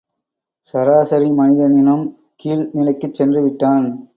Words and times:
சராசரி 0.65 1.29
மனிதனினும் 1.31 2.03
கீழ் 2.35 2.69
நிலைக்குச் 2.73 3.13
சென்று 3.13 3.41
விட்டான். 3.43 4.09